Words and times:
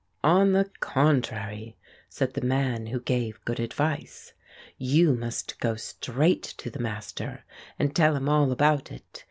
"On 0.23 0.53
the 0.53 0.65
contrary," 0.79 1.77
said 2.09 2.33
the 2.33 2.41
man 2.41 2.87
who 2.87 2.99
gave 2.99 3.39
good 3.45 3.59
advice, 3.59 4.33
"you 4.79 5.13
must 5.13 5.59
go 5.59 5.75
straight 5.75 6.41
to 6.41 6.71
the 6.71 6.79
Master 6.79 7.45
and 7.77 7.95
tell 7.95 8.15
him 8.15 8.27
all 8.27 8.51
about 8.51 8.91
it. 8.91 9.19